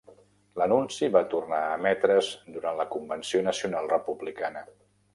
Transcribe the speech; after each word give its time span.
L'anunci 0.59 1.09
va 1.17 1.21
tornar 1.33 1.59
a 1.67 1.77
emetre's 1.81 2.31
durant 2.57 2.83
la 2.83 2.89
Convenció 2.99 3.47
Nacional 3.53 3.95
Republicana. 3.97 4.69